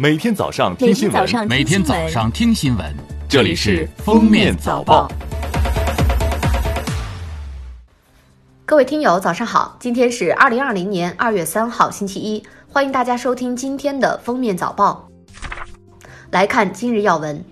[0.00, 2.96] 每天早上听新闻，每天早上听新闻，
[3.28, 5.06] 这里是《封面早报》。
[8.64, 9.76] 各位听友，早上好！
[9.78, 15.06] 今天是二零二零年二月三号，星期一，欢迎大家收听今天的《封面早报》。
[16.30, 17.44] 来看今日要闻，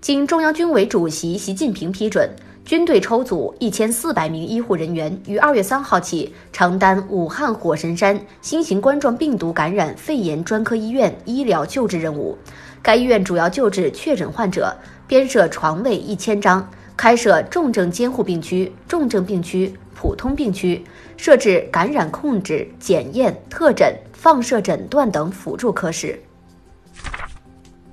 [0.00, 2.30] 经中央军委主席习近平批准。
[2.68, 12.36] 军队抽组一千四百名医护人员，于二月三号起承担武汉火神山新型冠状病毒感染肺炎专科医院医疗救治任务。
[12.82, 14.76] 该医院主要救治确诊患者，
[15.06, 20.84] 编设床位一千张，开设重症监护病区、重症病区、普通病区，
[21.16, 26.22] 设置感染控制、检验、特诊、放射诊断等辅助科室。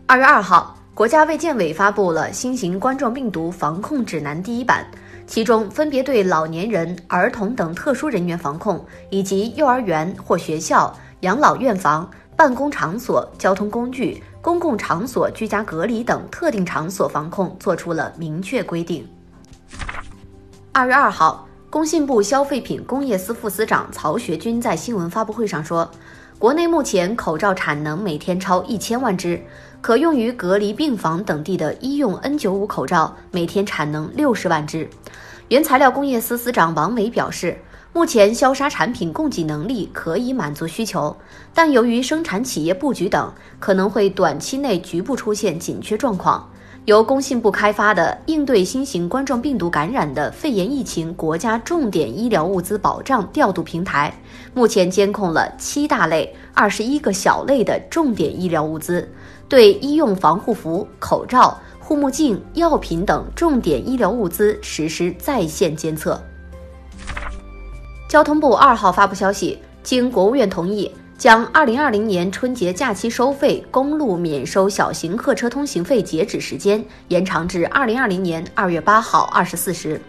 [0.05, 0.78] 二月二号。
[0.95, 4.88] 国家卫健委发布了新型冠状病毒防控指南第一版，
[5.27, 19.05] 其中分别对老年人、儿童等特殊人员防控，以及幼儿园或学校、养老院房、办公场所、交通工具、公共场所居家隔离等特定场所防控作出了明确规定。
[20.72, 25.92] 二月二号，工信部消费品工业司副司长曹学军在新闻发布会上说，
[26.38, 29.41] 国内目前口罩产能每天超一千万只。
[29.81, 34.89] 可用于隔离病房等地的医用 N95 口罩每天产能六十万只。
[35.50, 37.55] 原材料工业司司长王伟表示，
[37.94, 41.16] 目前消杀产品供给能力可以满足需求，
[41.53, 46.49] 但由于生产企业布局等，可能会短期内局部出现紧缺状况。
[46.86, 54.14] 由工信部开发的应对新型冠状病毒感染的肺炎疫情国家重点医疗物资保障调度平台，
[54.53, 59.08] 目前监控了七大类、二十一个小类的重点医疗物资。
[59.50, 66.22] 对医用防护服、口罩、护目镜、药品等重点医疗物资实施在线监测。
[68.08, 79.99] 交通部二号发布消息，经国务院同意，将二零二零年春节假期收费公路免收小型客车通行费截止时间延长至二零二零年二月八号二十四时。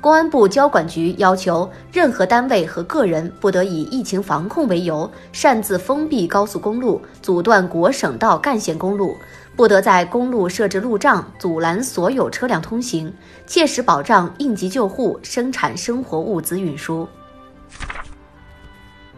[0.00, 9.16] 公安部交管局要求，任何单位和个人不得以疫情防控为由擅自封闭高速公路、阻断国省道干线公路，
[9.56, 13.12] 不得在公路设置路障，阻拦所有车辆通行，
[13.46, 17.08] 切实保障应急救护、生产生活物资运输。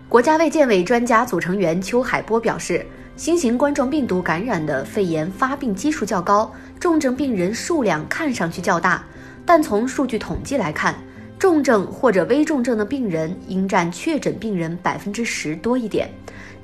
[0.09, 9.05] 国家卫健委专家组成员邱海波表示，新型冠状病毒感染的肺炎发病基数较高，重症病人数量看上去较大。
[9.45, 10.95] 但从数据统计来看，
[11.39, 16.09] 重症或者危重症的病人应占确诊病人百分之十多一点，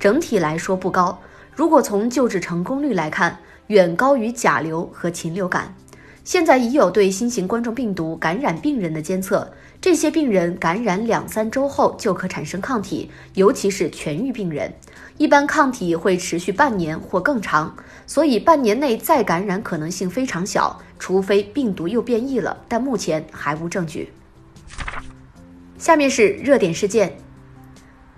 [0.00, 1.21] 整体来说不高。
[1.55, 5.75] 如果从救治成功率来看，远高于甲流和禽流感。
[6.25, 9.47] 现在已有对新型冠状病毒感染病人的监测，
[9.84, 14.72] 这些病人感染两三周后就可产生抗体，尤其是痊愈病人，
[15.18, 20.80] 一般抗体会持续半年或更长，所以半年内再感染可能性非常小。
[20.98, 24.10] 除非病毒又变异了，但目前还无证据。
[25.76, 27.18] 下面是热点事件：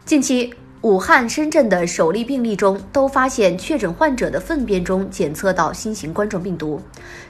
[0.05, 6.81] 近期，武汉、深圳的首例病例中都发现确诊患者的粪便中检测到新型冠状病毒，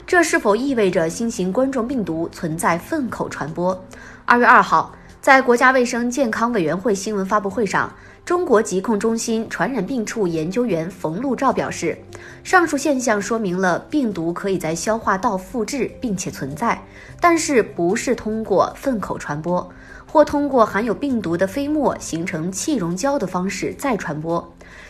[0.05, 3.83] 这是否意味着新型冠状病毒存在粪口传播？
[4.29, 7.89] 二月二号，在国家卫生健康委员会新闻发布会上。
[8.25, 11.97] 中国疾控中心传染病处研究员冯路照表示，
[12.43, 16.77] 上述现象说明了病毒可以在消化道复制并且存在，
[17.21, 19.65] 但是不是通过粪口传播，
[20.05, 24.45] 或通过含有病毒的飞沫形成气溶胶的方式再传播，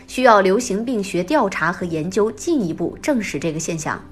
[0.08, 4.02] 需要流行病学调查和研究进一步证实这个现象。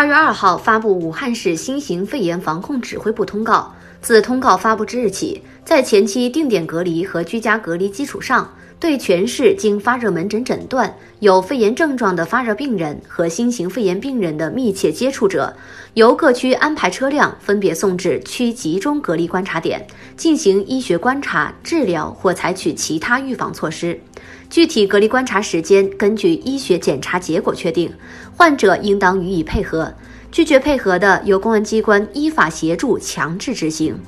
[0.00, 5.42] 二月二号发布武汉市新型肺炎防控指挥部通告，自通告发布之日起。
[5.62, 8.50] 在前期定点隔离和居家隔离基础上，
[8.80, 15.54] 对全市经发热门诊诊断有肺炎症状的发热病人和新型肺炎病人的密切接触者，
[15.92, 19.86] 由各区安排车辆分别送至区集中隔离观察点
[20.16, 24.00] 进行医学观察、治疗或采取其他预防措施。
[24.48, 27.92] 具体隔离观察时间根据医学检查结果确定，
[28.34, 29.92] 患者应当予以配合。
[30.32, 33.98] 拒绝配合的，由公安机关依法协助强制执行。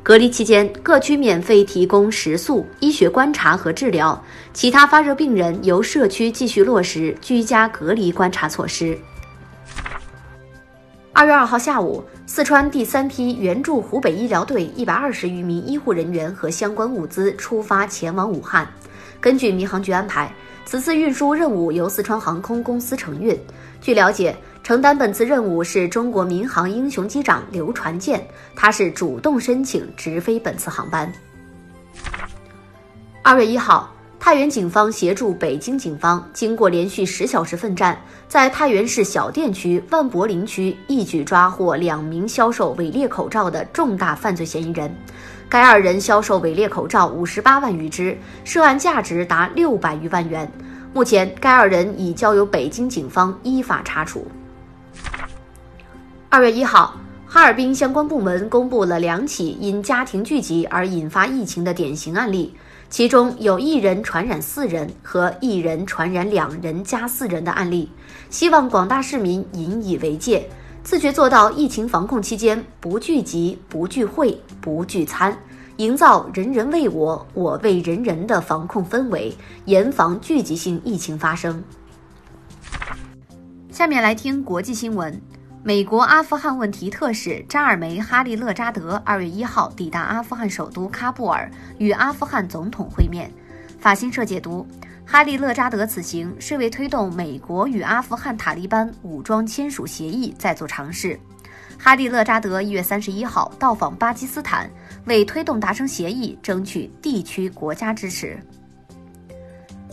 [0.00, 4.16] 隔离期间，各区免费提供食宿、医学观察和治疗；
[4.52, 8.96] 其他发热病人由社区继续落实居家隔离观察措施。
[11.12, 18.68] 二月二号下午，四川第三批援助湖北医疗队一百二十余名医护人员和相关物资出发前往武汉。
[19.20, 20.32] 根据民航局安排，
[20.64, 23.36] 此次运输任务由四川航空公司承运。
[23.80, 24.36] 据了解。
[24.62, 28.24] 承担本次任务是中国民航英雄机长刘传健，
[28.54, 31.12] 他是主动申请直飞本次航班。
[33.22, 44.94] 二月一号，太原警方协助北京警方，经过连续十小时奋战，在太原市小店区、万柏林区一举抓获两名销售伪劣口罩的重大犯罪嫌疑人。
[45.48, 50.48] 该二人销售伪劣口罩五十八万余只，涉案价值达六百余万元。
[50.94, 54.24] 目前，该二人已交由北京警方依法查处。
[56.34, 56.96] 二月一号，
[57.26, 62.54] 哈尔滨相关部门公布了两起因家庭聚集而引发疫情的典型案例。
[62.88, 67.90] 其中有一人传染四人和一人传染两人加四人的案例，
[68.30, 70.48] 希望广大市民引以为戒，
[70.82, 75.36] 自觉做到疫情防控期间不聚集、不聚会、不聚餐，
[75.76, 79.36] 营造人人为我、我为人人的防控氛围，
[79.66, 81.62] 严防聚集性疫情发生。
[83.70, 85.20] 下面来听国际新闻。
[85.64, 91.48] 美国阿富汗问题特使扎尔梅·哈利勒扎德二月一号抵达阿富汗首都喀布尔，
[91.78, 93.30] 与阿富汗总统会面。
[93.78, 94.66] 法新社解读，
[95.06, 101.16] 哈利勒扎德此行是为推动美国与阿富汗塔利班武装签署协议在做尝试。
[101.78, 104.68] 哈利勒扎德一月三十一号到访巴基斯坦，
[105.04, 108.36] 为推动达成协议争取地区国家支持。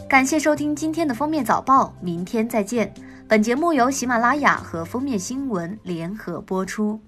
[0.10, 2.92] 感谢收听今天的封面早报，明天再见。
[3.30, 7.00] 本节目由喜马拉雅和封面新闻联合播出。